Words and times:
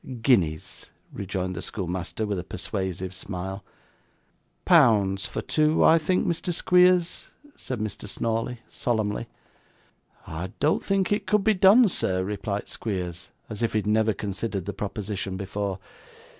'Guineas,' 0.23 0.89
rejoined 1.13 1.55
the 1.55 1.61
schoolmaster, 1.61 2.25
with 2.25 2.39
a 2.39 2.43
persuasive 2.43 3.13
smile. 3.13 3.63
'Pounds 4.65 5.27
for 5.27 5.43
two, 5.43 5.83
I 5.83 5.99
think, 5.99 6.25
Mr. 6.25 6.51
Squeers,' 6.51 7.27
said 7.55 7.77
Mr. 7.79 8.07
Snawley, 8.07 8.61
solemnly. 8.67 9.27
'I 10.25 10.53
don't 10.59 10.83
think 10.83 11.11
it 11.11 11.27
could 11.27 11.43
be 11.43 11.53
done, 11.53 11.87
sir,' 11.87 12.23
replied 12.23 12.67
Squeers, 12.67 13.29
as 13.47 13.61
if 13.61 13.73
he 13.73 13.77
had 13.77 13.85
never 13.85 14.11
considered 14.11 14.65
the 14.65 14.73
proposition 14.73 15.37
before. 15.37 15.77